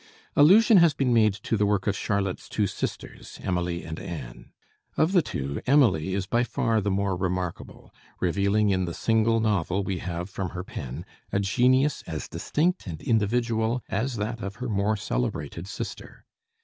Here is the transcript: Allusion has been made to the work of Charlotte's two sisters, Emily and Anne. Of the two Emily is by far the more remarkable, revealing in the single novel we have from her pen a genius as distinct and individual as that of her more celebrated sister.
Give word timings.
Allusion 0.35 0.77
has 0.77 0.95
been 0.95 1.13
made 1.13 1.35
to 1.43 1.55
the 1.55 1.65
work 1.67 1.85
of 1.85 1.95
Charlotte's 1.95 2.49
two 2.49 2.65
sisters, 2.65 3.39
Emily 3.43 3.83
and 3.83 3.99
Anne. 3.99 4.51
Of 4.97 5.11
the 5.11 5.21
two 5.21 5.61
Emily 5.67 6.15
is 6.15 6.25
by 6.25 6.43
far 6.43 6.81
the 6.81 6.89
more 6.89 7.15
remarkable, 7.15 7.93
revealing 8.19 8.71
in 8.71 8.85
the 8.85 8.95
single 8.95 9.39
novel 9.39 9.83
we 9.83 9.99
have 9.99 10.27
from 10.27 10.49
her 10.57 10.63
pen 10.63 11.05
a 11.31 11.39
genius 11.39 12.01
as 12.07 12.27
distinct 12.27 12.87
and 12.87 12.99
individual 13.03 13.83
as 13.89 14.15
that 14.15 14.41
of 14.41 14.55
her 14.55 14.69
more 14.69 14.97
celebrated 14.97 15.67
sister. 15.67 16.25